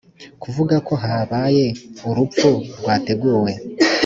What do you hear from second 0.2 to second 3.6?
kuvuga ko habaye urupfu rwateguwe